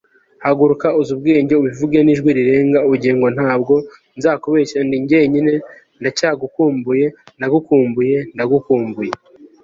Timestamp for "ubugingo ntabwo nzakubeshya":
2.87-4.79